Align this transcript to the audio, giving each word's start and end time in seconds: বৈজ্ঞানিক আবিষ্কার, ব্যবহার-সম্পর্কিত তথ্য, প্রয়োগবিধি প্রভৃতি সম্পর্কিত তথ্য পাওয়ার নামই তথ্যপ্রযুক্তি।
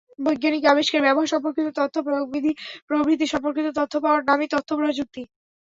বৈজ্ঞানিক 0.19 0.63
আবিষ্কার, 0.65 0.99
ব্যবহার-সম্পর্কিত 1.01 1.67
তথ্য, 1.79 1.95
প্রয়োগবিধি 2.05 2.51
প্রভৃতি 2.89 3.25
সম্পর্কিত 3.33 3.67
তথ্য 3.79 3.93
পাওয়ার 4.03 4.21
নামই 4.29 4.47
তথ্যপ্রযুক্তি। 4.53 5.21